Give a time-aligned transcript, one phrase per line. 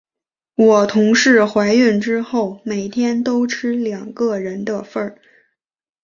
[0.55, 5.15] 我同事怀孕之后，每天都吃两个人的份。